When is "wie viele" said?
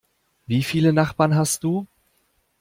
0.47-0.93